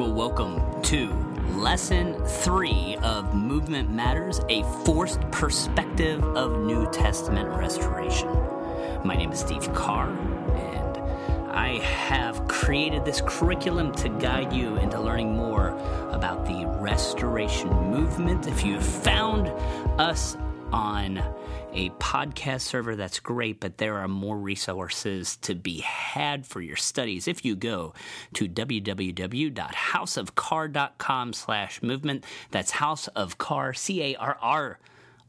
[0.00, 1.12] Well, welcome to
[1.56, 8.28] lesson three of Movement Matters, a forced perspective of New Testament restoration.
[9.04, 10.96] My name is Steve Carr, and
[11.50, 15.78] I have created this curriculum to guide you into learning more
[16.12, 18.46] about the restoration movement.
[18.46, 19.48] If you have found
[20.00, 20.34] us
[20.72, 21.22] on
[21.72, 26.76] a podcast server, that's great, but there are more resources to be had for your
[26.76, 27.94] studies if you go
[28.34, 32.24] to www.houseofcarr.com slash movement.
[32.50, 34.78] That's House of Carr, C-A-R-R,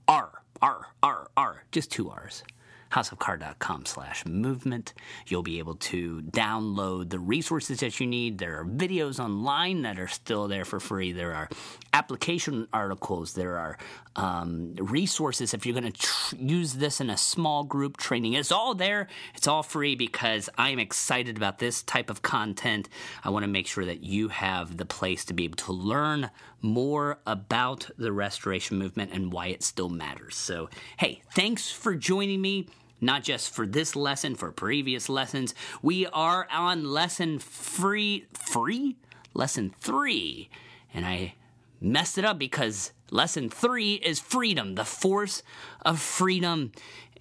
[0.07, 2.43] R, R, R, R, just two R's
[2.91, 4.93] houseofcarr.com slash movement.
[5.27, 8.37] You'll be able to download the resources that you need.
[8.37, 11.11] There are videos online that are still there for free.
[11.11, 11.49] There are
[11.93, 13.33] application articles.
[13.33, 13.77] There are
[14.15, 18.33] um, resources if you're going to tr- use this in a small group training.
[18.33, 19.07] It's all there.
[19.35, 22.89] It's all free because I'm excited about this type of content.
[23.23, 26.29] I want to make sure that you have the place to be able to learn
[26.61, 30.35] more about the restoration movement and why it still matters.
[30.35, 32.67] So, hey, thanks for joining me
[33.01, 35.55] not just for this lesson, for previous lessons.
[35.81, 38.97] We are on lesson free, free?
[39.33, 40.49] Lesson three.
[40.93, 41.33] And I
[41.79, 45.41] messed it up because lesson three is freedom, the force
[45.81, 46.71] of freedom.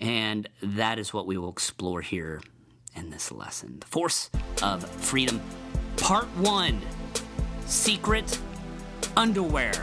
[0.00, 2.42] And that is what we will explore here
[2.94, 3.78] in this lesson.
[3.80, 4.30] The force
[4.62, 5.40] of freedom.
[5.96, 6.80] Part one
[7.66, 8.38] Secret
[9.20, 9.74] Underwear.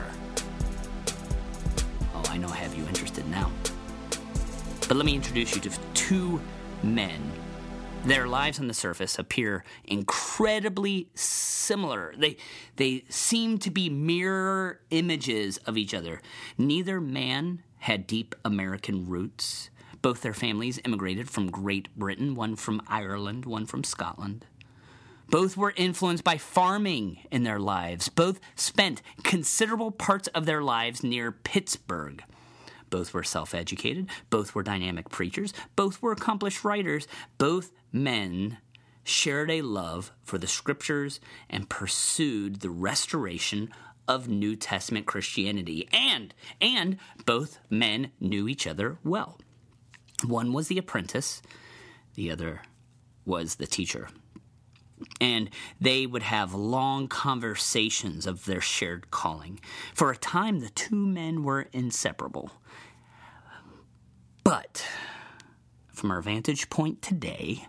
[2.16, 3.52] Oh, I know I have you interested now.
[4.88, 6.42] But let me introduce you to two
[6.82, 7.22] men.
[8.04, 12.16] Their lives on the surface appear incredibly similar.
[12.18, 12.38] They,
[12.78, 16.20] they seem to be mirror images of each other.
[16.58, 19.70] Neither man had deep American roots.
[20.02, 24.48] Both their families immigrated from Great Britain, one from Ireland, one from Scotland.
[25.30, 28.10] Both were influenced by farming in their lives.
[28.10, 32.24] Both spent considerable parts of their lives near Pittsburgh.
[32.90, 38.58] Both were self educated, both were dynamic preachers, both were accomplished writers, both men
[39.04, 43.70] shared a love for the scriptures and pursued the restoration
[44.08, 45.88] of New Testament Christianity.
[45.92, 49.40] And and both men knew each other well.
[50.26, 51.42] One was the apprentice,
[52.16, 52.62] the other
[53.26, 54.08] was the teacher.
[55.22, 55.50] And
[55.80, 59.60] they would have long conversations of their shared calling.
[59.94, 62.52] For a time, the two men were inseparable.
[64.44, 64.88] But
[65.94, 67.68] from our vantage point today,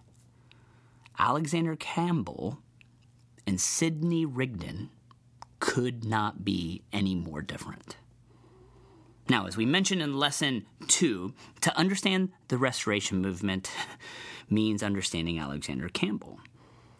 [1.18, 2.58] Alexander Campbell
[3.46, 4.90] and Sidney Rigdon
[5.58, 7.96] could not be any more different.
[9.28, 13.70] Now, as we mentioned in lesson two, to understand the restoration movement
[14.50, 16.38] means understanding Alexander Campbell.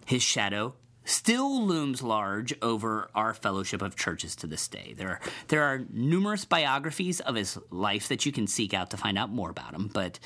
[0.09, 0.73] His shadow
[1.05, 4.95] still looms large over our fellowship of churches to this day.
[4.97, 8.97] There are, there are numerous biographies of his life that you can seek out to
[8.97, 10.19] find out more about him, but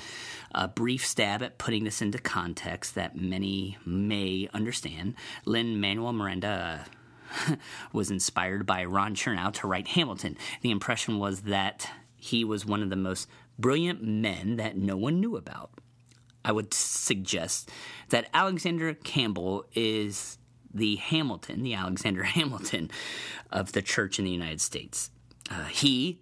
[0.54, 5.16] a brief stab at putting this into context that many may understand.
[5.46, 6.86] Lin-Manuel Miranda.
[7.40, 7.56] Uh,
[7.94, 10.36] was inspired by Ron Chernow to write Hamilton.
[10.60, 13.26] The impression was that he was one of the most
[13.58, 15.70] brilliant men that no one knew about.
[16.44, 17.70] I would suggest
[18.08, 20.38] that Alexander Campbell is
[20.74, 22.90] the Hamilton, the Alexander Hamilton
[23.50, 25.10] of the church in the United States.
[25.50, 26.20] Uh, he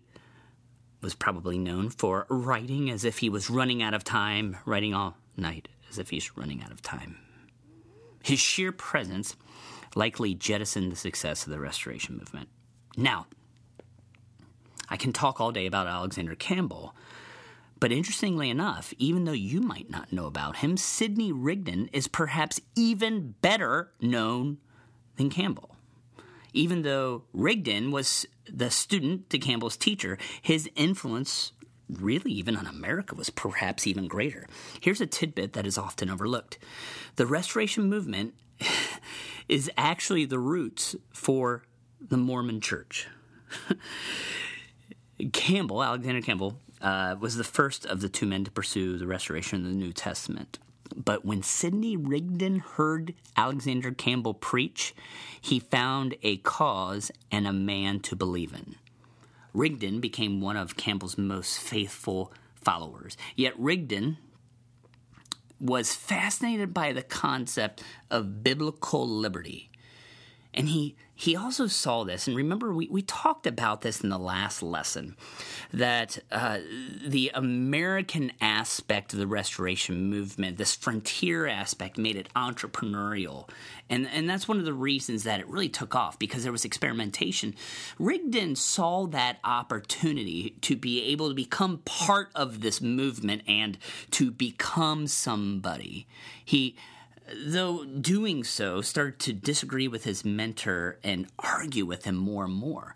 [1.00, 5.16] was probably known for writing as if he was running out of time, writing all
[5.36, 7.16] night as if he's running out of time.
[8.22, 9.36] His sheer presence
[9.94, 12.48] likely jettisoned the success of the Restoration movement.
[12.96, 13.26] Now,
[14.88, 16.94] I can talk all day about Alexander Campbell,
[17.80, 22.60] but interestingly enough, even though you might not know about him, Sidney Rigdon is perhaps
[22.76, 24.58] even better known
[25.16, 25.76] than Campbell.
[26.52, 31.52] Even though Rigdon was the student to Campbell's teacher, his influence,
[31.88, 34.46] really even on America, was perhaps even greater.
[34.80, 36.58] Here's a tidbit that is often overlooked
[37.16, 38.34] the Restoration Movement
[39.48, 41.62] is actually the roots for
[42.00, 43.08] the Mormon Church.
[45.32, 49.60] Campbell, Alexander Campbell, uh, was the first of the two men to pursue the restoration
[49.60, 50.58] of the New Testament.
[50.94, 54.94] But when Sidney Rigdon heard Alexander Campbell preach,
[55.40, 58.76] he found a cause and a man to believe in.
[59.52, 63.16] Rigdon became one of Campbell's most faithful followers.
[63.36, 64.18] Yet Rigdon
[65.60, 69.69] was fascinated by the concept of biblical liberty
[70.52, 74.18] And he he also saw this, and remember, we, we talked about this in the
[74.18, 75.16] last lesson
[75.70, 76.60] that uh,
[77.04, 83.50] the American aspect of the Restoration movement, this frontier aspect, made it entrepreneurial.
[83.90, 86.64] And, and that's one of the reasons that it really took off because there was
[86.64, 87.54] experimentation.
[87.98, 93.76] Rigdon saw that opportunity to be able to become part of this movement and
[94.12, 96.06] to become somebody.
[96.42, 96.76] He
[97.34, 102.54] though doing so, started to disagree with his mentor and argue with him more and
[102.54, 102.94] more.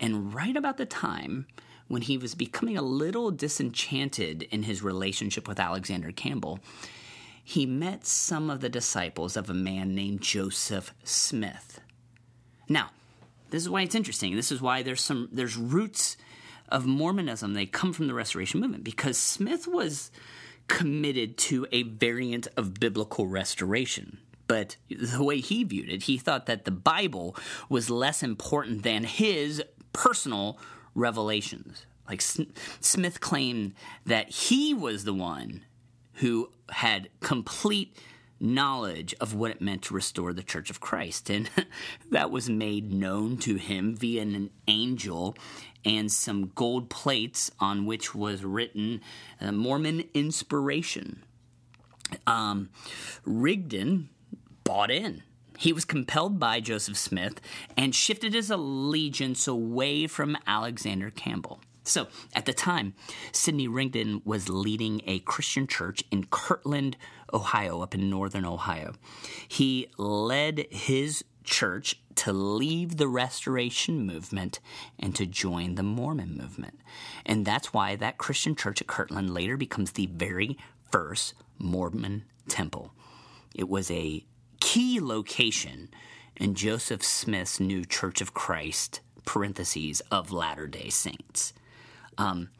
[0.00, 1.46] And right about the time
[1.88, 6.60] when he was becoming a little disenchanted in his relationship with Alexander Campbell,
[7.42, 11.80] he met some of the disciples of a man named Joseph Smith.
[12.68, 12.90] Now,
[13.50, 14.34] this is why it's interesting.
[14.34, 16.16] This is why there's some there's roots
[16.70, 17.54] of Mormonism.
[17.54, 20.10] They come from the Restoration movement because Smith was
[20.68, 24.18] committed to a variant of biblical restoration.
[24.46, 27.36] But the way he viewed it, he thought that the Bible
[27.68, 29.62] was less important than his
[29.92, 30.58] personal
[30.94, 31.86] revelations.
[32.08, 33.74] Like Smith claimed
[34.04, 35.62] that he was the one
[36.14, 37.96] who had complete
[38.38, 41.30] knowledge of what it meant to restore the Church of Christ.
[41.30, 41.48] And
[42.10, 45.36] that was made known to him via an angel
[45.84, 49.00] and some gold plates on which was written
[49.40, 51.22] uh, Mormon inspiration.
[52.26, 52.70] Um,
[53.24, 54.08] Rigdon
[54.64, 55.22] bought in.
[55.58, 57.40] He was compelled by Joseph Smith
[57.76, 61.60] and shifted his allegiance away from Alexander Campbell.
[61.84, 62.94] So, at the time,
[63.30, 66.96] Sidney Rigdon was leading a Christian church in Kirtland,
[67.32, 68.94] Ohio, up in northern Ohio.
[69.46, 74.60] He led his church to leave the restoration movement
[74.98, 76.80] and to join the Mormon movement.
[77.26, 80.58] And that's why that Christian church at Kirtland later becomes the very
[80.90, 82.92] first Mormon temple.
[83.54, 84.24] It was a
[84.60, 85.88] key location
[86.36, 91.52] in Joseph Smith's new Church of Christ, parentheses, of Latter day Saints.
[92.18, 92.50] Um,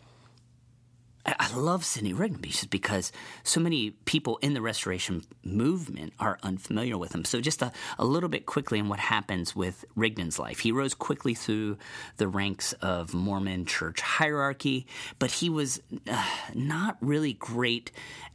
[1.26, 3.10] I love Sidney Rigdon because
[3.44, 7.24] so many people in the restoration movement are unfamiliar with him.
[7.24, 10.60] So, just a, a little bit quickly on what happens with Rigdon's life.
[10.60, 11.78] He rose quickly through
[12.18, 14.86] the ranks of Mormon church hierarchy,
[15.18, 15.80] but he was
[16.10, 17.90] uh, not really great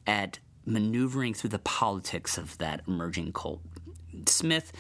[0.08, 3.62] at maneuvering through the politics of that emerging cult.
[4.26, 4.72] Smith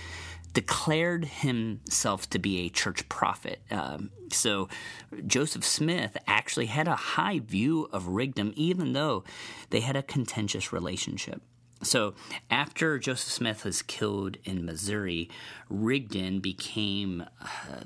[0.53, 3.61] declared himself to be a church prophet.
[3.71, 4.69] Um, so
[5.25, 9.23] Joseph Smith actually had a high view of Rigdon, even though
[9.69, 11.41] they had a contentious relationship.
[11.81, 12.13] So
[12.49, 15.29] after Joseph Smith was killed in Missouri,
[15.69, 17.83] Rigdon became uh,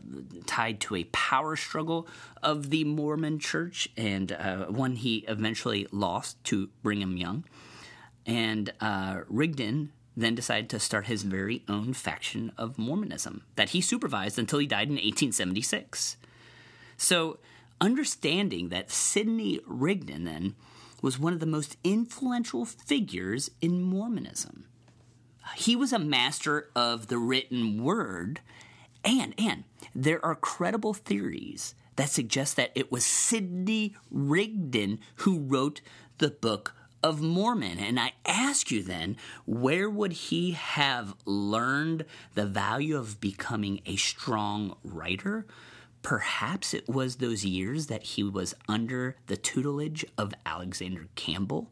[0.47, 2.07] tied to a power struggle
[2.41, 7.45] of the Mormon church, and uh, one he eventually lost to Brigham Young.
[8.25, 13.81] And uh, Rigdon then decided to start his very own faction of Mormonism that he
[13.81, 16.17] supervised until he died in 1876.
[16.97, 17.39] So,
[17.81, 20.55] understanding that Sidney Rigdon then
[21.01, 24.65] was one of the most influential figures in Mormonism.
[25.57, 28.39] He was a master of the written word,
[29.03, 35.81] and and there are credible theories that suggest that it was Sidney Rigdon who wrote
[36.19, 37.77] the book of Mormon.
[37.77, 43.97] And I ask you then, where would he have learned the value of becoming a
[43.97, 45.45] strong writer?
[46.01, 51.69] Perhaps it was those years that he was under the tutelage of Alexander Campbell.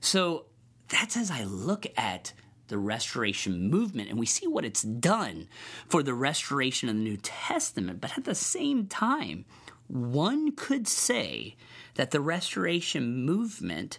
[0.00, 0.46] So
[0.88, 2.32] that's as I look at
[2.68, 5.48] the restoration movement and we see what it's done
[5.88, 8.00] for the restoration of the New Testament.
[8.00, 9.44] But at the same time,
[9.88, 11.56] one could say
[11.96, 13.98] that the restoration movement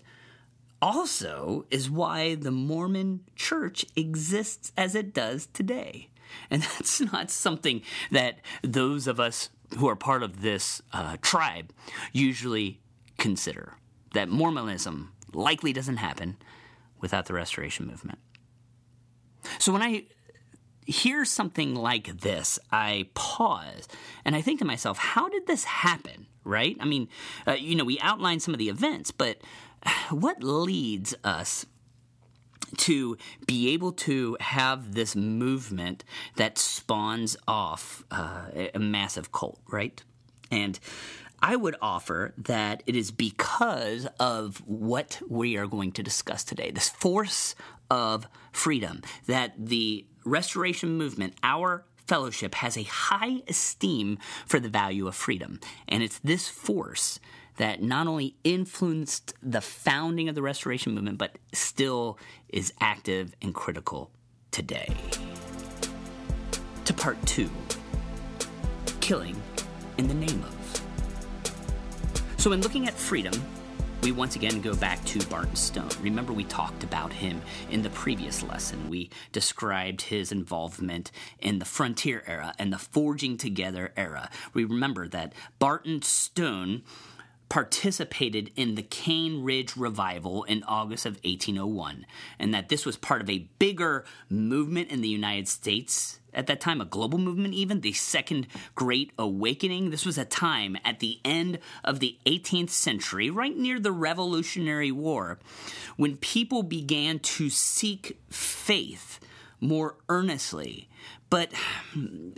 [0.84, 6.10] also is why the Mormon church exists as it does today.
[6.50, 11.72] And that's not something that those of us who are part of this uh, tribe
[12.12, 12.82] usually
[13.18, 13.76] consider.
[14.14, 16.36] That Mormonism likely doesn't happen
[17.00, 18.20] without the restoration movement.
[19.60, 20.04] So when I
[20.86, 23.88] hear something like this, I pause
[24.26, 26.28] and I think to myself, how did this happen?
[26.44, 26.76] Right?
[26.82, 27.08] I mean,
[27.48, 29.38] uh, you know, we outlined some of the events, but
[30.10, 31.66] what leads us
[32.78, 36.04] to be able to have this movement
[36.38, 40.02] that spawns off uh, a massive cult, right?
[40.50, 40.80] And
[41.42, 46.72] I would offer that it is because of what we are going to discuss today
[46.72, 47.54] this force
[47.92, 55.08] of freedom, that the restoration movement, our fellowship, has a high esteem for the value
[55.08, 55.60] of freedom.
[55.88, 57.20] And it's this force
[57.58, 62.18] that not only influenced the founding of the Restoration Movement, but still
[62.50, 64.12] is active and critical
[64.52, 64.88] today.
[66.86, 67.50] To part 2
[69.00, 69.42] Killing
[69.98, 70.82] in the Name of.
[72.38, 73.34] So, in looking at freedom,
[74.04, 75.90] we once again go back to Barton Stone.
[76.02, 77.42] Remember, we talked about him
[77.72, 78.90] in the previous lesson.
[78.90, 84.30] We described his involvement in the frontier era and the forging together era.
[84.54, 86.84] We remember that Barton Stone
[87.54, 92.04] participated in the Cane Ridge Revival in August of 1801,
[92.40, 96.60] and that this was part of a bigger movement in the United States at that
[96.60, 99.92] time, a global movement, even the Second Great Awakening.
[99.92, 104.92] This was a time at the end of the 18th century, right near the Revolutionary
[104.92, 105.38] War,
[105.96, 109.20] when people began to seek faith
[109.64, 110.90] more earnestly
[111.34, 111.52] but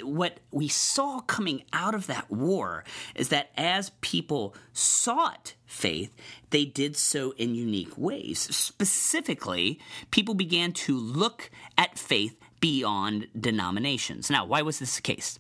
[0.02, 6.16] what we saw coming out of that war is that as people sought faith,
[6.52, 8.40] they did so in unique ways.
[8.40, 14.30] Specifically, people began to look at faith beyond denominations.
[14.30, 15.38] Now, why was this the case?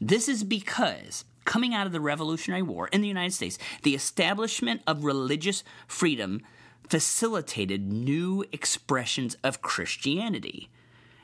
[0.00, 4.82] This is because coming out of the Revolutionary War in the United States, the establishment
[4.88, 6.40] of religious freedom
[6.88, 10.70] facilitated new expressions of Christianity.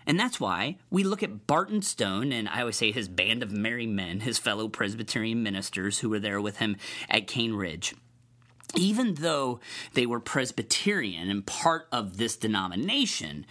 [0.07, 3.51] And that's why we look at Barton Stone, and I always say his band of
[3.51, 6.77] merry men, his fellow Presbyterian ministers who were there with him
[7.11, 7.95] at Cane Ridge.
[8.77, 9.59] Even though
[9.95, 13.47] they were Presbyterian and part of this denomination,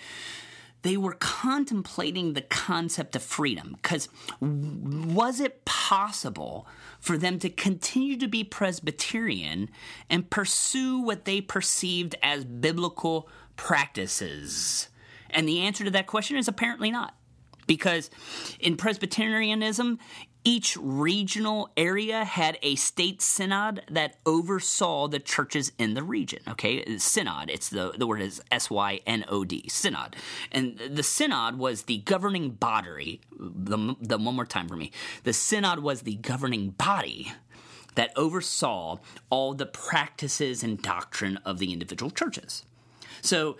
[0.86, 4.08] they were contemplating the concept of freedom because
[4.40, 6.68] was it possible
[7.00, 9.70] for them to continue to be Presbyterian
[10.10, 14.90] and pursue what they perceived as biblical practices?
[15.36, 17.16] And the answer to that question is apparently not.
[17.68, 18.10] Because
[18.60, 20.00] in Presbyterianism,
[20.44, 26.40] each regional area had a state synod that oversaw the churches in the region.
[26.48, 27.50] Okay, synod.
[27.50, 29.66] It's the the word is S Y N O D.
[29.68, 30.16] Synod,
[30.52, 33.22] and the synod was the governing body.
[33.32, 34.92] The, the one more time for me.
[35.24, 37.34] The synod was the governing body
[37.96, 39.00] that oversaw
[39.32, 42.64] all the practices and doctrine of the individual churches.
[43.22, 43.58] So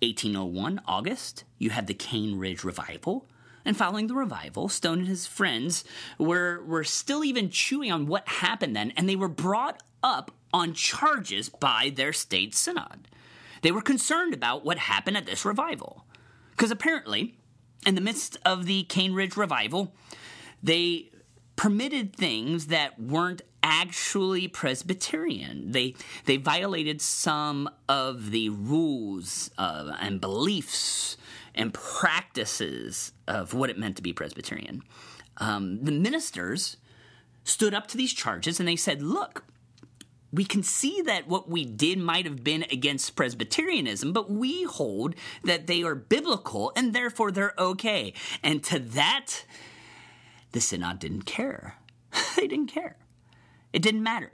[0.00, 3.26] 1801, August, you had the Cane Ridge Revival.
[3.64, 5.84] And following the revival, Stone and his friends
[6.18, 10.72] were, were still even chewing on what happened then, and they were brought up on
[10.72, 13.08] charges by their state synod.
[13.62, 16.04] They were concerned about what happened at this revival.
[16.50, 17.36] Because apparently,
[17.86, 19.92] in the midst of the Cane Ridge revival,
[20.62, 21.10] they
[21.56, 25.72] permitted things that weren't actually Presbyterian.
[25.72, 25.94] They
[26.24, 31.16] they violated some of the rules uh, and beliefs
[31.54, 34.82] and practices of what it meant to be Presbyterian.
[35.36, 36.78] Um, the ministers
[37.44, 39.44] stood up to these charges and they said, "Look."
[40.30, 45.14] We can see that what we did might have been against Presbyterianism, but we hold
[45.42, 48.12] that they are biblical and therefore they're okay.
[48.42, 49.46] And to that,
[50.52, 51.76] the synod didn't care.
[52.36, 52.96] they didn't care.
[53.72, 54.32] It didn't matter.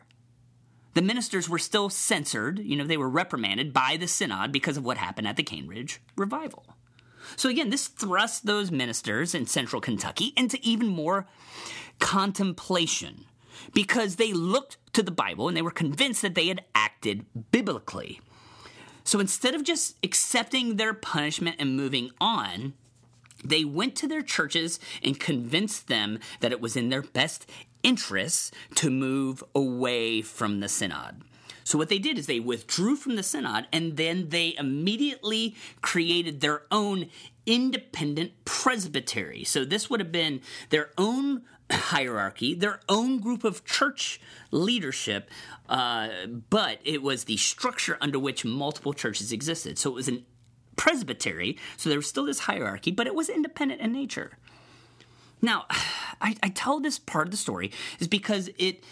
[0.94, 4.84] The ministers were still censored, you know, they were reprimanded by the synod because of
[4.84, 6.64] what happened at the Cane Ridge revival.
[7.36, 11.26] So again, this thrust those ministers in central Kentucky into even more
[11.98, 13.24] contemplation
[13.72, 18.20] because they looked to the Bible and they were convinced that they had acted biblically.
[19.04, 22.74] So instead of just accepting their punishment and moving on,
[23.44, 27.50] they went to their churches and convinced them that it was in their best
[27.84, 31.22] interests to move away from the synod.
[31.62, 36.40] So, what they did is they withdrew from the synod and then they immediately created
[36.40, 37.08] their own
[37.46, 39.44] independent presbytery.
[39.44, 45.30] So, this would have been their own hierarchy, their own group of church leadership,
[45.68, 46.08] uh,
[46.50, 49.78] but it was the structure under which multiple churches existed.
[49.78, 50.26] So, it was an
[50.76, 54.32] presbytery, so there was still this hierarchy, but it was independent in nature.
[55.44, 55.66] Now,
[56.20, 57.70] I, I tell this part of the story
[58.00, 58.82] is because it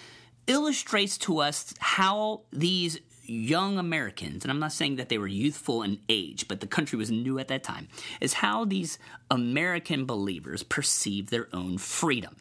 [0.47, 5.83] illustrates to us how these young Americans, and I'm not saying that they were youthful
[5.83, 7.89] in age, but the country was new at that time,
[8.21, 8.99] is how these
[9.31, 12.37] American believers perceive their own freedom.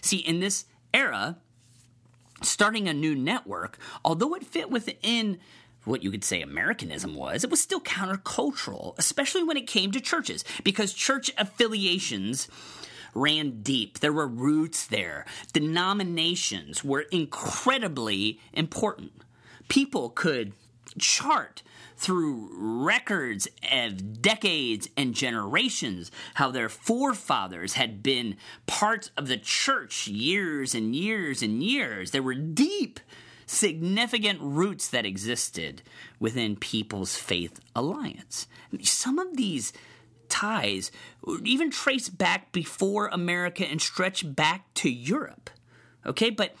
[0.00, 1.36] See, in this era,
[2.40, 5.38] starting a new network, although it fit within
[5.84, 10.00] what you could say Americanism was, it was still countercultural, especially when it came to
[10.00, 12.48] churches, because church affiliations
[13.14, 14.00] ran deep.
[14.00, 15.24] There were roots there.
[15.52, 19.12] Denominations were incredibly important.
[19.68, 20.52] People could
[20.98, 21.62] chart
[21.96, 22.50] through
[22.84, 30.74] records of decades and generations how their forefathers had been parts of the church years
[30.74, 32.10] and years and years.
[32.10, 33.00] There were deep,
[33.46, 35.82] significant roots that existed
[36.18, 38.46] within People's Faith Alliance.
[38.82, 39.72] Some of these
[40.34, 40.90] ties
[41.44, 45.48] even trace back before America and stretch back to Europe.
[46.04, 46.54] Okay, but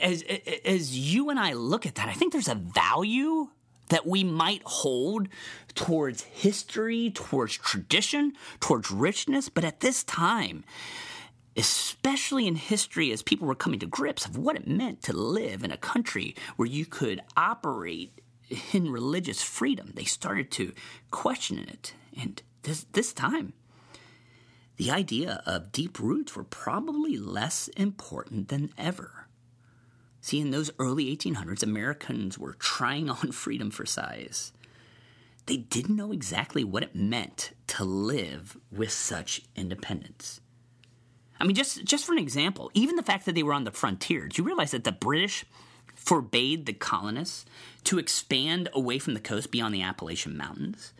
[0.00, 0.22] as
[0.64, 3.48] as you and I look at that, I think there's a value
[3.88, 5.28] that we might hold
[5.74, 10.64] towards history, towards tradition, towards richness, but at this time,
[11.56, 15.64] especially in history as people were coming to grips of what it meant to live
[15.64, 18.20] in a country where you could operate
[18.72, 20.72] in religious freedom, they started to
[21.10, 21.92] question it.
[22.18, 23.52] And this this time,
[24.76, 29.28] the idea of deep roots were probably less important than ever.
[30.20, 34.52] See, in those early 1800s, Americans were trying on freedom for size.
[35.46, 40.40] They didn't know exactly what it meant to live with such independence.
[41.38, 43.70] I mean, just, just for an example, even the fact that they were on the
[43.70, 45.44] frontier, do you realize that the British
[45.94, 47.44] forbade the colonists
[47.84, 50.94] to expand away from the coast beyond the Appalachian Mountains?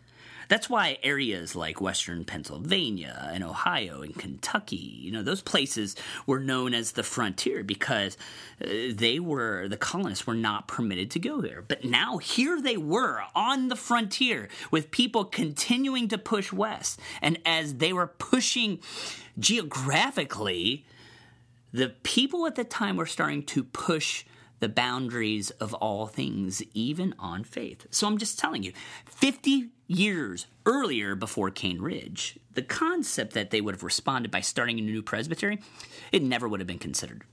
[0.55, 5.97] That's why areas like western Pennsylvania and Ohio and Kentucky, you know, those places
[6.29, 8.17] were known as the frontier because
[8.63, 11.61] uh, they were, the colonists were not permitted to go there.
[11.61, 17.01] But now here they were on the frontier with people continuing to push west.
[17.21, 18.79] And as they were pushing
[19.37, 20.87] geographically,
[21.73, 24.25] the people at the time were starting to push
[24.61, 27.87] the boundaries of all things, even on faith.
[27.91, 28.73] So I'm just telling you,
[29.07, 34.79] 50 years earlier before Cane Ridge, the concept that they would have responded by starting
[34.79, 35.61] a new presbytery,
[36.13, 37.25] it never would have been considered.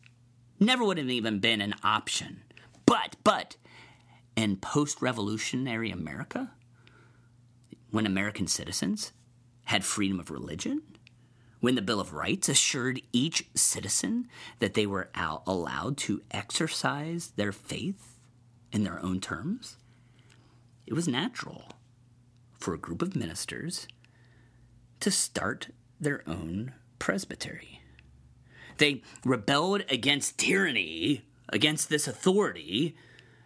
[0.59, 2.41] Never would have even been an option.
[2.85, 3.55] But, but,
[4.35, 6.51] in post revolutionary America,
[7.91, 9.11] when American citizens
[9.65, 10.81] had freedom of religion,
[11.61, 14.27] when the Bill of Rights assured each citizen
[14.59, 15.09] that they were
[15.47, 18.17] allowed to exercise their faith
[18.73, 19.77] in their own terms,
[20.87, 21.71] it was natural
[22.59, 23.87] for a group of ministers
[24.99, 27.81] to start their own presbytery.
[28.77, 32.95] They rebelled against tyranny, against this authority,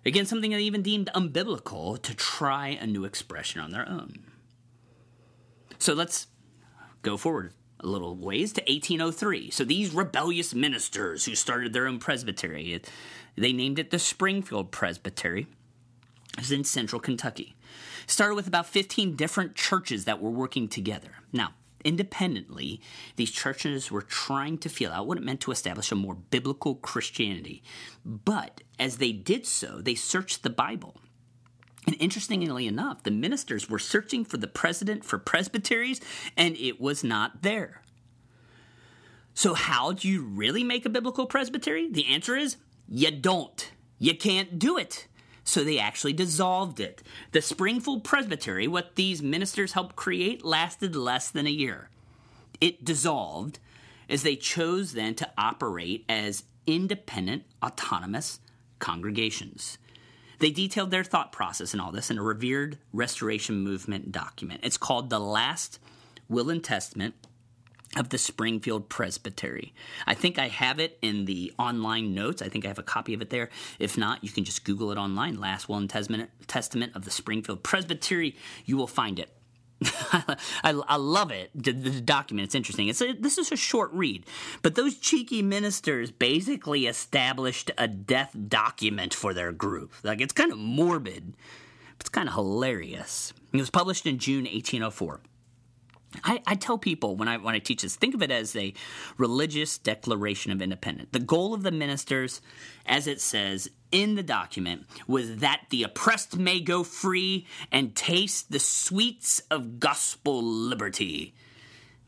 [0.05, 4.31] against something they even deemed unbiblical to try a new expression on their own.
[5.79, 6.27] So let's
[7.01, 7.51] go forward
[7.85, 9.51] a little ways to 1803.
[9.51, 12.81] So these rebellious ministers who started their own presbytery,
[13.37, 15.47] they named it the Springfield Presbytery.
[16.33, 17.55] It was in central Kentucky.
[18.07, 21.11] Started with about 15 different churches that were working together.
[21.31, 22.81] Now, independently,
[23.15, 26.75] these churches were trying to feel out what it meant to establish a more biblical
[26.75, 27.63] Christianity.
[28.03, 30.97] But as they did so, they searched the Bible.
[31.87, 36.01] And interestingly enough, the ministers were searching for the president for presbyteries,
[36.35, 37.81] and it was not there.
[39.35, 41.89] So, how do you really make a biblical presbytery?
[41.91, 42.55] The answer is
[42.87, 43.69] you don't.
[43.99, 45.07] You can't do it.
[45.43, 47.03] So they actually dissolved it.
[47.31, 51.89] The Springfield Presbytery, what these ministers helped create, lasted less than a year.
[52.59, 53.59] It dissolved
[54.09, 58.39] as they chose then to operate as independent, autonomous
[58.79, 59.77] congregations.
[60.39, 64.61] They detailed their thought process and all this in a revered Restoration Movement document.
[64.63, 65.79] It's called The Last
[66.27, 67.13] Will and Testament
[67.95, 69.73] of the Springfield Presbytery.
[70.05, 72.41] I think I have it in the online notes.
[72.41, 73.49] I think I have a copy of it there.
[73.79, 75.39] If not, you can just Google it online.
[75.39, 78.35] Last Will and Testament of the Springfield Presbytery.
[78.65, 79.29] You will find it.
[79.83, 81.51] I, I, love it.
[81.53, 82.45] The, the, document.
[82.45, 82.87] It's interesting.
[82.87, 84.25] It's a, this is a short read,
[84.61, 89.91] but those cheeky ministers basically established a death document for their group.
[90.01, 91.35] Like it's kind of morbid.
[91.99, 93.33] It's kind of hilarious.
[93.51, 95.19] It was published in June 1804.
[96.23, 98.73] I, I, tell people when I when I teach this, think of it as a
[99.17, 101.09] religious declaration of independence.
[101.11, 102.41] The goal of the ministers,
[102.85, 108.51] as it says in the document, was that the oppressed may go free and taste
[108.51, 111.33] the sweets of gospel liberty.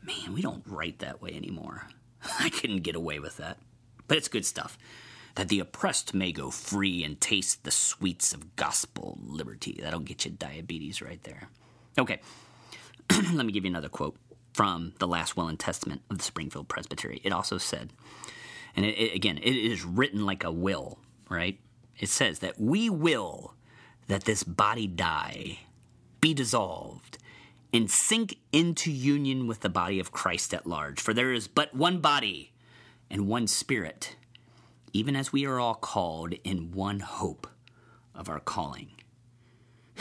[0.02, 1.88] Man, we don't write that way anymore.
[2.40, 3.58] I couldn't get away with that.
[4.06, 4.78] But it's good stuff.
[5.34, 9.78] That the oppressed may go free and taste the sweets of gospel liberty.
[9.80, 11.48] That'll get you diabetes right there.
[11.98, 12.20] Okay.
[13.32, 14.16] Let me give you another quote
[14.52, 17.20] from the last will and testament of the Springfield Presbytery.
[17.24, 17.92] It also said,
[18.74, 21.58] and it, it, again, it is written like a will, right?
[21.98, 23.54] It says that we will
[24.08, 25.60] that this body die,
[26.20, 27.18] be dissolved,
[27.72, 31.00] and sink into union with the body of Christ at large.
[31.00, 32.52] For there is but one body
[33.10, 34.16] and one spirit,
[34.92, 37.46] even as we are all called in one hope
[38.14, 38.90] of our calling.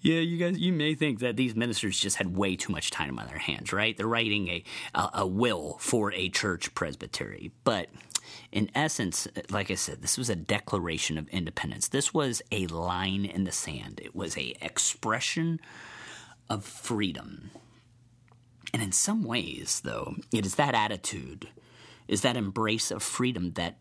[0.00, 3.18] Yeah, you guys, you may think that these ministers just had way too much time
[3.18, 3.96] on their hands, right?
[3.96, 7.50] They're writing a, a, a will for a church presbytery.
[7.64, 7.88] But
[8.52, 11.88] in essence, like I said, this was a declaration of independence.
[11.88, 14.00] This was a line in the sand.
[14.02, 15.60] It was a expression
[16.48, 17.50] of freedom.
[18.72, 21.48] And in some ways, though, it is that attitude,
[22.06, 23.78] is that embrace of freedom that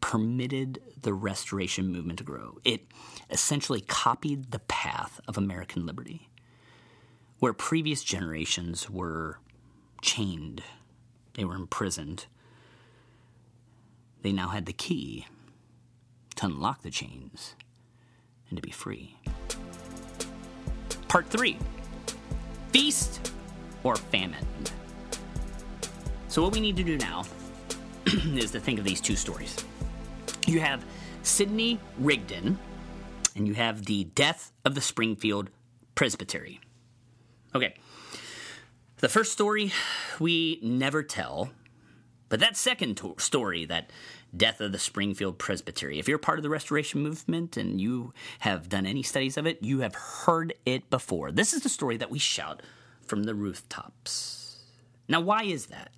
[0.00, 2.58] permitted the restoration movement to grow.
[2.64, 2.86] It
[3.30, 6.28] essentially copied the path of American liberty,
[7.38, 9.38] where previous generations were
[10.02, 10.62] chained,
[11.34, 12.26] they were imprisoned.
[14.22, 15.26] They now had the key
[16.36, 17.54] to unlock the chains
[18.48, 19.16] and to be free.
[21.08, 21.58] Part three
[22.72, 23.32] Feast
[23.82, 24.46] or famine.
[26.28, 27.24] So, what we need to do now
[28.06, 29.64] is to think of these two stories.
[30.50, 30.84] You have
[31.22, 32.58] Sidney Rigdon,
[33.36, 35.48] and you have the death of the Springfield
[35.94, 36.58] Presbytery.
[37.54, 37.74] Okay.
[38.96, 39.72] The first story
[40.18, 41.50] we never tell,
[42.28, 43.92] but that second to- story, that
[44.36, 48.68] death of the Springfield Presbytery, if you're part of the Restoration Movement and you have
[48.68, 51.30] done any studies of it, you have heard it before.
[51.30, 52.60] This is the story that we shout
[53.06, 54.64] from the rooftops.
[55.06, 55.92] Now, why is that?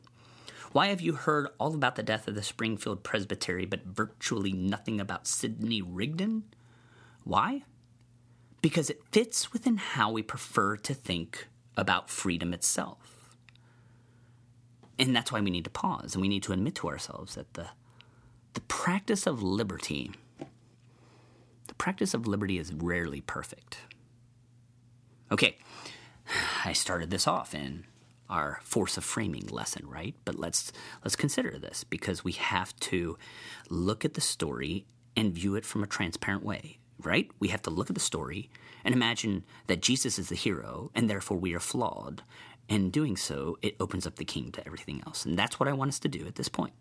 [0.72, 5.00] Why have you heard all about the death of the Springfield Presbytery, but virtually nothing
[5.00, 6.44] about Sidney Rigdon?
[7.24, 7.64] Why?
[8.62, 13.36] Because it fits within how we prefer to think about freedom itself.
[14.98, 17.52] And that's why we need to pause and we need to admit to ourselves that
[17.52, 17.68] the,
[18.54, 20.12] the practice of liberty,
[21.68, 23.78] the practice of liberty is rarely perfect.
[25.30, 25.58] Okay,
[26.64, 27.84] I started this off in
[28.32, 30.14] our force of framing lesson, right?
[30.24, 30.72] But let's
[31.04, 33.18] let's consider this because we have to
[33.68, 37.30] look at the story and view it from a transparent way, right?
[37.38, 38.50] We have to look at the story
[38.84, 42.22] and imagine that Jesus is the hero and therefore we are flawed.
[42.68, 45.26] In doing so, it opens up the king to everything else.
[45.26, 46.72] And that's what I want us to do at this point.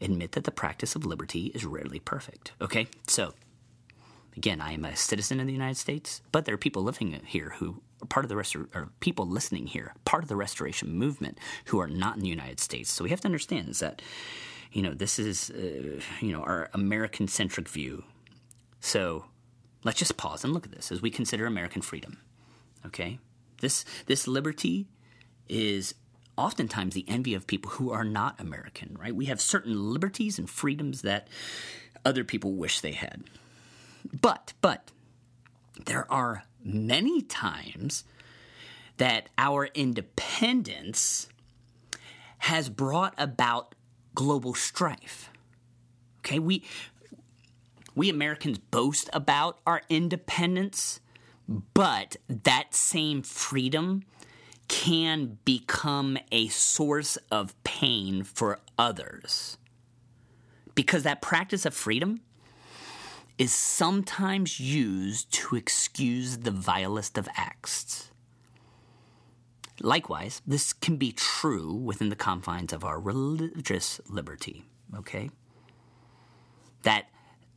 [0.00, 2.52] Admit that the practice of liberty is rarely perfect.
[2.60, 2.88] Okay?
[3.06, 3.34] So,
[4.36, 7.54] again, I am a citizen of the United States, but there are people living here
[7.58, 11.78] who part of the rest, or people listening here, part of the restoration movement who
[11.78, 12.90] are not in the United States.
[12.90, 14.02] So we have to understand is that,
[14.72, 18.04] you know, this is, uh, you know, our American centric view.
[18.80, 19.26] So
[19.84, 22.18] let's just pause and look at this as we consider American freedom.
[22.86, 23.18] Okay?
[23.60, 24.86] This, this liberty
[25.48, 25.94] is
[26.38, 29.14] oftentimes the envy of people who are not American, right?
[29.14, 31.28] We have certain liberties and freedoms that
[32.04, 33.24] other people wish they had.
[34.18, 34.90] But, but,
[35.84, 38.04] there are many times
[38.96, 41.28] that our independence
[42.38, 43.74] has brought about
[44.14, 45.30] global strife.
[46.18, 46.64] Okay, we
[47.94, 51.00] we Americans boast about our independence,
[51.74, 54.04] but that same freedom
[54.68, 59.58] can become a source of pain for others.
[60.74, 62.20] Because that practice of freedom
[63.40, 68.10] is sometimes used to excuse the vilest of acts.
[69.80, 75.30] Likewise, this can be true within the confines of our religious liberty, okay?
[76.82, 77.06] That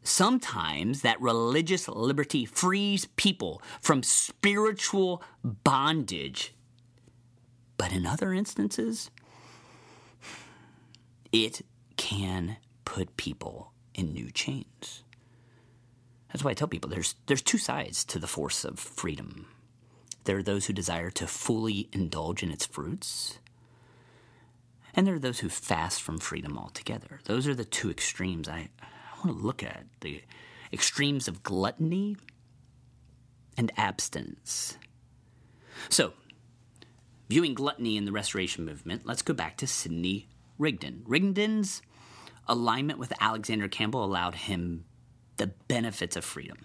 [0.03, 6.53] sometimes that religious liberty frees people from spiritual bondage,
[7.75, 9.11] but in other instances,
[11.33, 11.61] it
[11.97, 15.03] can put people in new chains.
[16.33, 19.47] That's why I tell people there's there's two sides to the force of freedom.
[20.23, 23.37] There are those who desire to fully indulge in its fruits,
[24.95, 27.19] and there are those who fast from freedom altogether.
[27.25, 28.87] Those are the two extremes I, I
[29.23, 30.23] want to look at the
[30.71, 32.17] extremes of gluttony
[33.55, 34.77] and abstinence.
[35.89, 36.13] So,
[37.29, 41.03] viewing gluttony in the Restoration Movement, let's go back to Sidney Rigdon.
[41.05, 41.83] Rigdon's
[42.47, 44.85] alignment with Alexander Campbell allowed him
[45.37, 46.57] the benefits of freedom.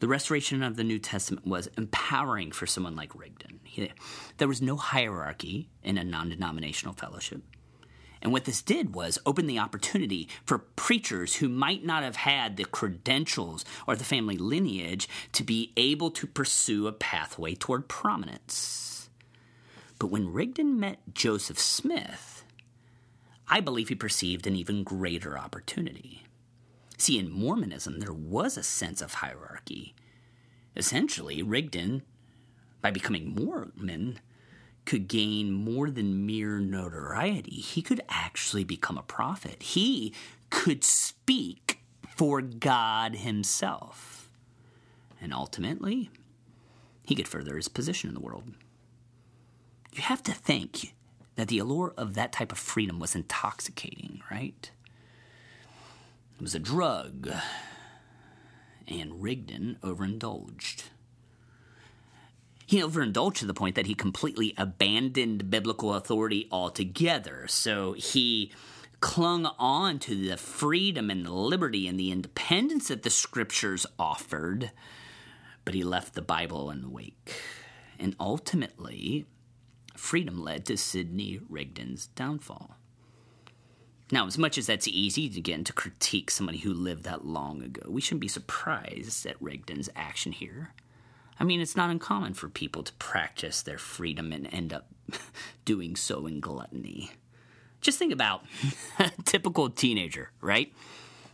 [0.00, 3.60] The restoration of the New Testament was empowering for someone like Rigdon.
[3.64, 3.92] He,
[4.38, 7.42] there was no hierarchy in a non denominational fellowship.
[8.20, 12.56] And what this did was open the opportunity for preachers who might not have had
[12.56, 19.10] the credentials or the family lineage to be able to pursue a pathway toward prominence.
[19.98, 22.44] But when Rigdon met Joseph Smith,
[23.46, 26.24] I believe he perceived an even greater opportunity.
[26.96, 29.94] See, in Mormonism, there was a sense of hierarchy.
[30.76, 32.02] Essentially, Rigdon,
[32.80, 34.20] by becoming Mormon,
[34.84, 37.56] could gain more than mere notoriety.
[37.56, 39.62] He could actually become a prophet.
[39.62, 40.12] He
[40.50, 41.80] could speak
[42.16, 44.30] for God Himself.
[45.20, 46.10] And ultimately,
[47.04, 48.44] he could further his position in the world.
[49.92, 50.94] You have to think
[51.36, 54.70] that the allure of that type of freedom was intoxicating, right?
[56.36, 57.30] It was a drug,
[58.88, 60.84] and Rigdon overindulged.
[62.66, 67.46] He overindulged to the point that he completely abandoned biblical authority altogether.
[67.48, 68.50] So he
[69.00, 74.72] clung on to the freedom and the liberty and the independence that the scriptures offered,
[75.64, 77.32] but he left the Bible in the wake.
[77.98, 79.26] And ultimately,
[79.94, 82.76] freedom led to Sidney Rigdon's downfall.
[84.14, 87.60] Now, as much as that's easy to get into critique somebody who lived that long
[87.60, 90.72] ago, we shouldn't be surprised at Rigdon's action here.
[91.40, 94.86] I mean, it's not uncommon for people to practice their freedom and end up
[95.64, 97.10] doing so in gluttony.
[97.80, 98.44] Just think about
[99.00, 100.72] a typical teenager, right?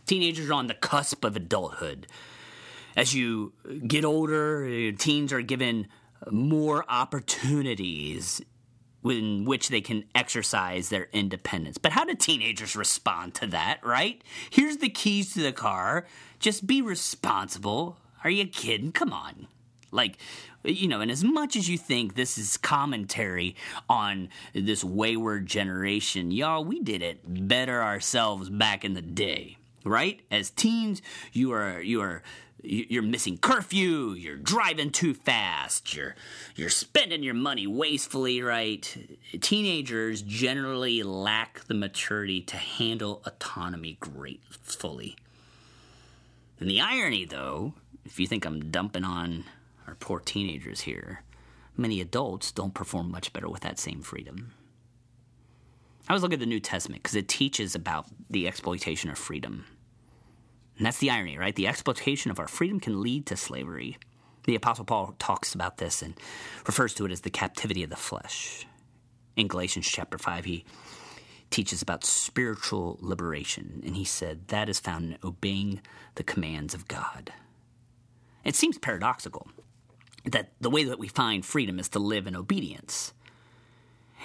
[0.07, 2.07] Teenagers are on the cusp of adulthood.
[2.97, 3.53] As you
[3.85, 5.87] get older, teens are given
[6.31, 8.41] more opportunities
[9.03, 11.77] in which they can exercise their independence.
[11.77, 14.23] But how do teenagers respond to that, right?
[14.49, 16.05] Here's the keys to the car.
[16.39, 17.97] Just be responsible.
[18.23, 18.91] Are you kidding?
[18.91, 19.47] Come on.
[19.91, 20.17] Like,
[20.63, 23.55] you know, and as much as you think this is commentary
[23.89, 30.21] on this wayward generation, y'all, we did it better ourselves back in the day, right?
[30.29, 31.01] As teens,
[31.33, 32.23] you are you are
[32.63, 36.15] you're missing curfew, you're driving too fast, you're
[36.55, 38.97] you're spending your money wastefully, right?
[39.39, 45.15] Teenagers generally lack the maturity to handle autonomy gracefully.
[46.59, 47.73] And the irony though,
[48.05, 49.45] if you think I'm dumping on
[49.87, 51.23] our poor teenagers here,
[51.75, 54.53] many adults don't perform much better with that same freedom.
[56.07, 59.65] I always look at the New Testament because it teaches about the exploitation of freedom
[60.81, 61.55] and that's the irony, right?
[61.55, 63.99] The exploitation of our freedom can lead to slavery.
[64.45, 66.15] The Apostle Paul talks about this and
[66.65, 68.65] refers to it as the captivity of the flesh.
[69.35, 70.65] In Galatians chapter 5, he
[71.51, 75.81] teaches about spiritual liberation, and he said that is found in obeying
[76.15, 77.31] the commands of God.
[78.43, 79.51] It seems paradoxical
[80.25, 83.13] that the way that we find freedom is to live in obedience.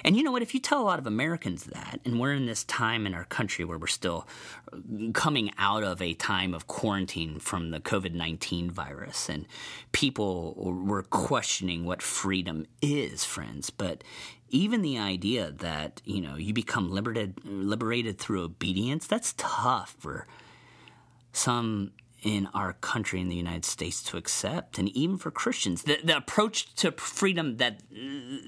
[0.05, 0.43] And you know what?
[0.43, 3.25] If you tell a lot of Americans that, and we're in this time in our
[3.25, 4.27] country where we're still
[4.73, 4.79] uh,
[5.13, 9.47] coming out of a time of quarantine from the COVID 19 virus, and
[9.93, 13.71] people were questioning what freedom is, friends.
[13.71, 14.05] But
[14.49, 20.27] even the idea that, you know, you become liberated, liberated through obedience, that's tough for
[21.33, 21.93] some
[22.27, 26.17] in our country in the United States to accept, and even for Christians, the, the
[26.17, 27.83] approach to freedom that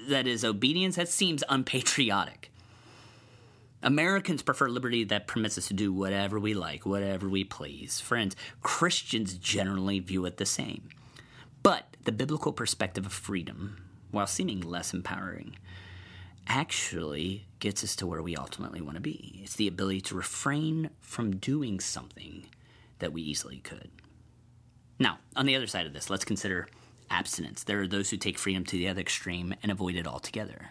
[0.09, 2.51] that is obedience that seems unpatriotic.
[3.81, 8.01] Americans prefer liberty that permits us to do whatever we like, whatever we please.
[8.01, 10.89] Friends, Christians generally view it the same.
[11.63, 13.77] But the biblical perspective of freedom,
[14.11, 15.55] while seeming less empowering,
[16.47, 19.39] actually gets us to where we ultimately want to be.
[19.41, 22.47] It's the ability to refrain from doing something
[22.99, 23.89] that we easily could.
[24.99, 26.67] Now, on the other side of this, let's consider
[27.09, 27.63] abstinence.
[27.63, 30.69] There are those who take freedom to the other extreme and avoid it altogether.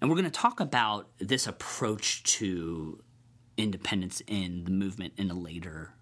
[0.00, 3.02] And we're going to talk about this approach to
[3.56, 5.94] independence in the movement in a later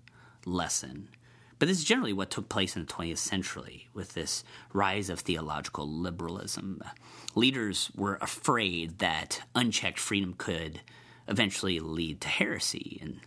[0.44, 1.08] lesson.
[1.58, 5.20] But this is generally what took place in the 20th century with this rise of
[5.20, 6.82] theological liberalism.
[7.36, 10.80] Leaders were afraid that unchecked freedom could
[11.28, 13.20] eventually lead to heresy, and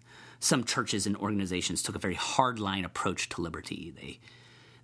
[0.45, 3.91] some churches and organizations took a very hardline approach to liberty.
[3.99, 4.19] They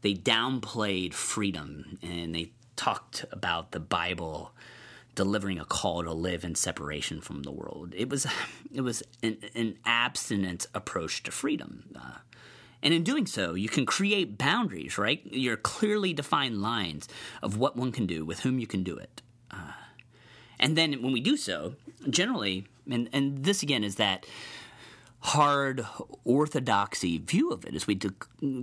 [0.02, 4.54] they downplayed freedom and they talked about the Bible
[5.14, 7.94] delivering a call to live in separation from the world.
[7.96, 8.26] It was
[8.74, 11.84] it was an, an abstinent approach to freedom.
[11.96, 12.18] Uh,
[12.82, 15.22] and in doing so, you can create boundaries, right?
[15.26, 17.08] Your clearly defined lines
[17.44, 19.22] of what one can do, with whom you can do it.
[19.52, 19.74] Uh,
[20.60, 21.76] and then when we do so,
[22.10, 24.26] generally, and, and this again is that
[25.22, 25.86] hard
[26.24, 28.12] orthodoxy view of it as we de-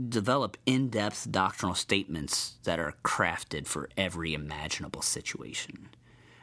[0.08, 5.88] develop in depth doctrinal statements that are crafted for every imaginable situation.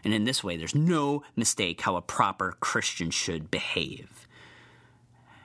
[0.03, 4.27] And in this way, there's no mistake how a proper Christian should behave.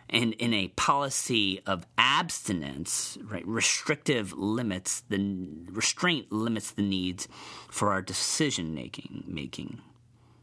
[0.08, 7.28] And in a policy of abstinence, right, restrictive limits the restraint limits the needs
[7.70, 9.80] for our decision making making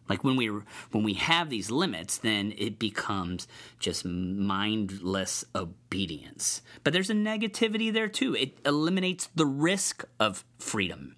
[0.10, 3.48] like when we when we have these limits, then it becomes
[3.80, 6.62] just mindless obedience.
[6.84, 8.36] But there's a negativity there too.
[8.36, 11.16] It eliminates the risk of freedom.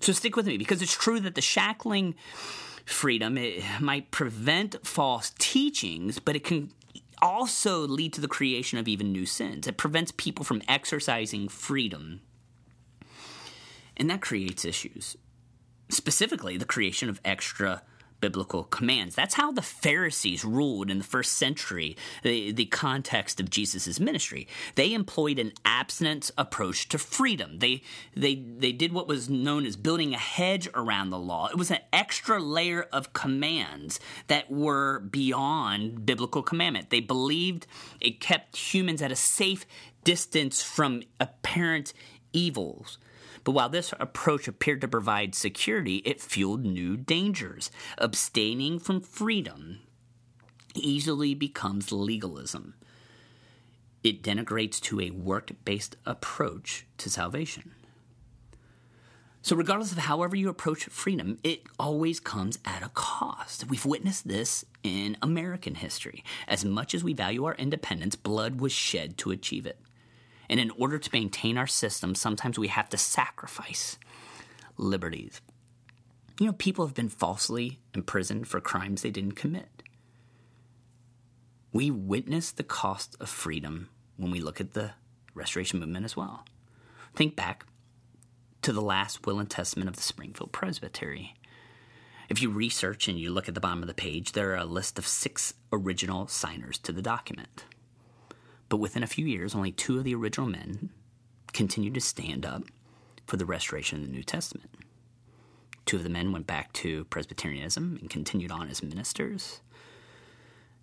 [0.00, 2.14] So stick with me because it's true that the shackling
[2.84, 6.70] freedom it might prevent false teachings, but it can
[7.20, 9.66] also lead to the creation of even new sins.
[9.66, 12.20] It prevents people from exercising freedom.
[13.96, 15.16] And that creates issues
[15.88, 17.82] specifically the creation of extra
[18.20, 19.14] biblical commands.
[19.14, 24.48] That's how the Pharisees ruled in the first century, the, the context of Jesus' ministry.
[24.74, 27.58] They employed an abstinence approach to freedom.
[27.58, 27.82] They,
[28.16, 31.48] they, they did what was known as building a hedge around the law.
[31.48, 36.90] It was an extra layer of commands that were beyond biblical commandment.
[36.90, 37.66] They believed
[38.00, 39.64] it kept humans at a safe
[40.04, 41.92] distance from apparent
[42.32, 42.98] evils.
[43.48, 47.70] But while this approach appeared to provide security, it fueled new dangers.
[47.96, 49.78] Abstaining from freedom
[50.74, 52.74] easily becomes legalism.
[54.04, 57.70] It denigrates to a work based approach to salvation.
[59.40, 63.66] So, regardless of however you approach freedom, it always comes at a cost.
[63.70, 66.22] We've witnessed this in American history.
[66.46, 69.80] As much as we value our independence, blood was shed to achieve it.
[70.50, 73.98] And in order to maintain our system, sometimes we have to sacrifice
[74.76, 75.40] liberties.
[76.40, 79.82] You know, people have been falsely imprisoned for crimes they didn't commit.
[81.72, 84.92] We witness the cost of freedom when we look at the
[85.34, 86.44] Restoration Movement as well.
[87.14, 87.66] Think back
[88.62, 91.34] to the last will and testament of the Springfield Presbytery.
[92.28, 94.64] If you research and you look at the bottom of the page, there are a
[94.64, 97.64] list of six original signers to the document.
[98.68, 100.90] But within a few years, only two of the original men
[101.52, 102.64] continued to stand up
[103.26, 104.70] for the restoration of the New Testament.
[105.86, 109.60] Two of the men went back to Presbyterianism and continued on as ministers.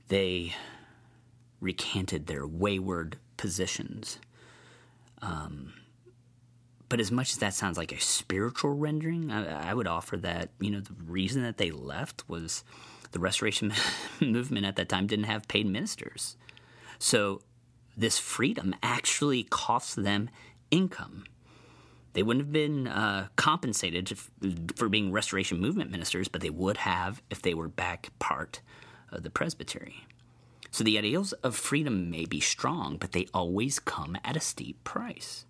[0.07, 0.55] They
[1.59, 4.19] recanted their wayward positions.
[5.21, 5.73] Um,
[6.89, 10.49] but as much as that sounds like a spiritual rendering, I, I, would offer that
[10.59, 12.63] you know the reason that they left was
[13.11, 13.73] the Restoration
[14.21, 16.37] movement at that time didn't have paid ministers,
[16.99, 17.41] so
[17.97, 20.29] this freedom actually costs them
[20.71, 21.25] income.
[22.13, 24.17] They wouldn't have been uh, compensated
[24.75, 28.61] for being Restoration Movement ministers, but they would have if they were back part
[29.11, 30.05] of the presbytery.
[30.71, 34.83] So the ideals of freedom may be strong, but they always come at a steep
[34.83, 35.45] price.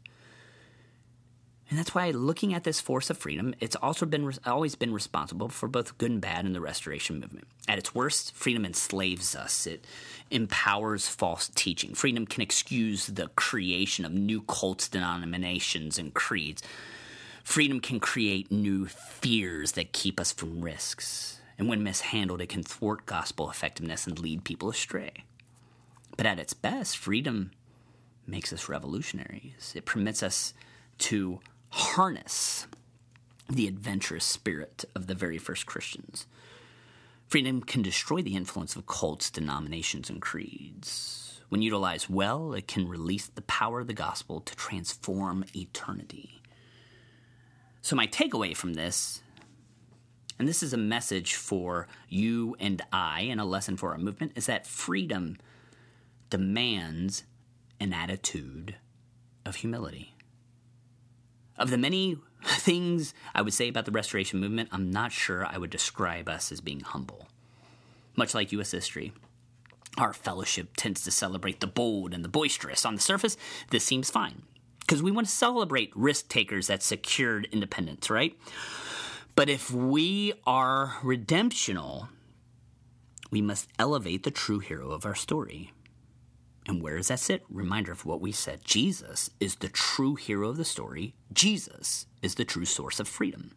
[1.69, 5.49] And that's why looking at this force of freedom, it's also been always been responsible
[5.49, 7.47] for both good and bad in the restoration movement.
[7.67, 9.65] At its worst, freedom enslaves us.
[9.65, 9.85] It
[10.29, 11.95] empowers false teaching.
[11.95, 16.61] Freedom can excuse the creation of new cults, denominations, and creeds.
[17.43, 21.39] Freedom can create new fears that keep us from risks.
[21.57, 25.11] And when mishandled, it can thwart gospel effectiveness and lead people astray.
[26.15, 27.51] But at its best, freedom
[28.27, 29.73] makes us revolutionaries.
[29.75, 30.53] It permits us
[30.97, 31.39] to
[31.75, 32.67] harness
[33.49, 36.25] the adventurous spirit of the very first Christians.
[37.27, 41.41] Freedom can destroy the influence of cults, denominations, and creeds.
[41.49, 46.41] When utilized well, it can release the power of the gospel to transform eternity.
[47.81, 49.21] So, my takeaway from this,
[50.39, 54.31] and this is a message for you and I, and a lesson for our movement,
[54.35, 55.37] is that freedom
[56.29, 57.25] demands
[57.81, 58.75] an attitude
[59.45, 60.14] of humility.
[61.57, 65.57] Of the many things I would say about the Restoration Movement, I'm not sure I
[65.57, 67.27] would describe us as being humble.
[68.15, 68.71] Much like U.S.
[68.71, 69.13] history,
[69.97, 72.85] our fellowship tends to celebrate the bold and the boisterous.
[72.85, 73.37] On the surface,
[73.71, 74.41] this seems fine
[74.81, 78.37] because we want to celebrate risk takers that secured independence, right?
[79.35, 82.09] But if we are redemptional,
[83.31, 85.71] we must elevate the true hero of our story.
[86.67, 87.43] And where does that sit?
[87.49, 88.63] Reminder of what we said.
[88.63, 91.13] Jesus is the true hero of the story.
[91.31, 93.51] Jesus is the true source of freedom.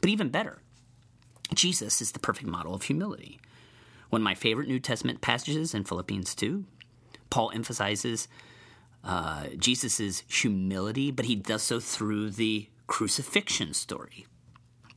[0.00, 0.58] But even better,
[1.54, 3.40] Jesus is the perfect model of humility.
[4.10, 6.64] One of my favorite New Testament passages in Philippians 2,
[7.30, 8.28] Paul emphasizes
[9.02, 14.26] uh, Jesus' humility, but he does so through the crucifixion story.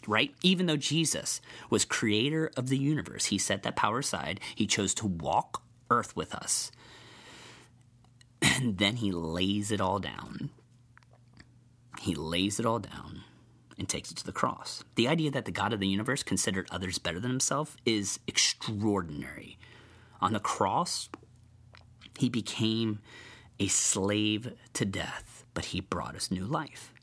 [0.05, 0.33] Right?
[0.43, 4.39] Even though Jesus was creator of the universe, he set that power aside.
[4.55, 6.71] He chose to walk earth with us
[8.41, 10.50] and then he lays it all down.
[12.00, 13.23] He lays it all down
[13.78, 14.84] and takes it to the cross.
[14.95, 19.58] The idea that the God of the universe considered others better than himself is extraordinary.
[20.21, 21.10] On the cross,
[22.17, 23.00] he became
[23.60, 26.93] a slave to death, but he brought us new life.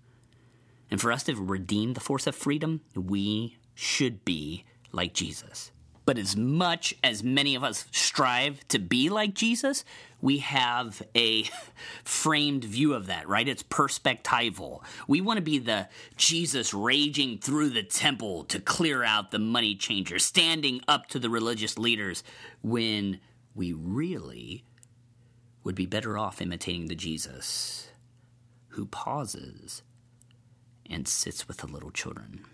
[0.91, 5.73] And for us to redeem the force of freedom, we should be like Jesus.
[6.07, 9.85] But as much as many of us strive to be like Jesus,
[10.21, 11.45] we have a
[12.05, 13.49] framed view of that, right?
[13.49, 14.83] It's perspectival.
[15.09, 19.75] We want to be the Jesus raging through the temple to clear out the money
[19.75, 22.23] changers, standing up to the religious leaders,
[22.63, 23.21] when
[23.55, 24.65] we really
[25.63, 27.89] would be better off imitating the Jesus
[28.69, 29.83] who pauses
[30.89, 32.45] and sits with the little children.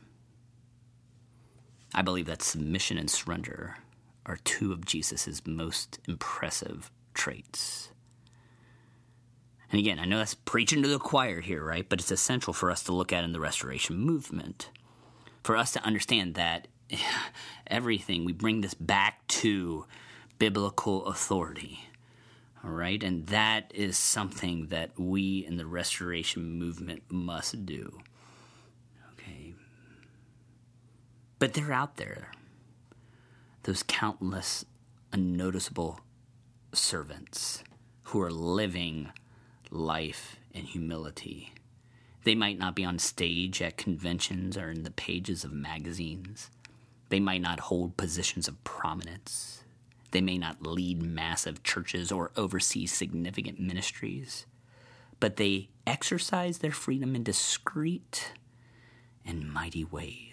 [1.94, 3.78] I believe that submission and surrender
[4.26, 7.90] are two of Jesus' most impressive traits.
[9.70, 11.88] And again, I know that's preaching to the choir here, right?
[11.88, 14.70] But it's essential for us to look at in the restoration movement.
[15.42, 16.68] For us to understand that
[17.66, 19.86] everything, we bring this back to
[20.38, 21.80] biblical authority.
[22.64, 23.02] All right?
[23.02, 28.00] And that is something that we in the restoration movement must do.
[29.12, 29.54] Okay.
[31.40, 32.32] But they're out there.
[33.62, 34.66] Those countless
[35.10, 36.00] unnoticeable
[36.74, 37.64] servants
[38.04, 39.10] who are living
[39.70, 41.54] life in humility.
[42.24, 46.50] They might not be on stage at conventions or in the pages of magazines.
[47.08, 49.64] They might not hold positions of prominence.
[50.10, 54.44] They may not lead massive churches or oversee significant ministries.
[55.20, 58.34] But they exercise their freedom in discreet
[59.24, 60.29] and mighty ways.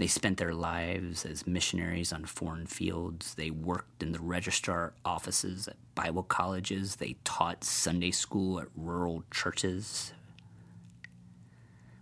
[0.00, 3.34] They spent their lives as missionaries on foreign fields.
[3.34, 6.96] They worked in the registrar offices at Bible colleges.
[6.96, 10.14] They taught Sunday school at rural churches.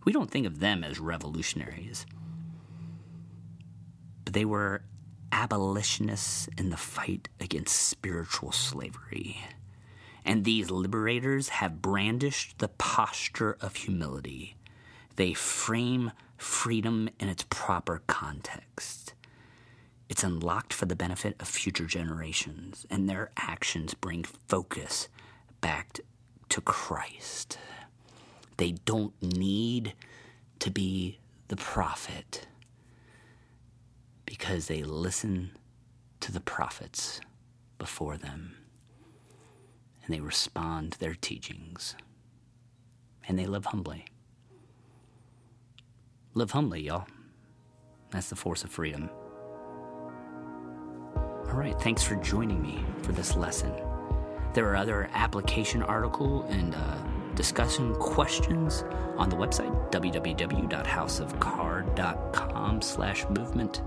[0.05, 2.07] We don't think of them as revolutionaries,
[4.25, 4.83] but they were
[5.33, 9.41] abolitionists in the fight against spiritual slavery.
[10.25, 14.55] And these liberators have brandished the posture of humility.
[15.17, 19.13] They frame freedom in its proper context.
[20.09, 25.09] It's unlocked for the benefit of future generations, and their actions bring focus
[25.61, 26.01] back
[26.49, 27.59] to Christ.
[28.57, 29.93] They don't need
[30.61, 31.19] to be
[31.49, 32.47] the prophet
[34.25, 35.51] because they listen
[36.21, 37.21] to the prophets
[37.79, 38.57] before them
[40.05, 41.95] and they respond to their teachings
[43.29, 44.07] and they live humbly.
[46.39, 47.07] Live humbly, y'all.
[48.13, 49.11] That's the force of freedom.
[51.49, 53.73] All right, thanks for joining me for this lesson.
[54.55, 56.99] There are other application article and uh,
[57.35, 58.85] discussion questions
[59.17, 63.83] on the website www.houseofcarr.com slash movement.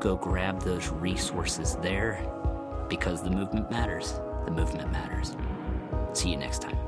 [0.00, 2.20] Go grab those resources there
[2.88, 4.14] because the movement matters.
[4.44, 5.36] The movement matters.
[6.14, 6.85] See you next time.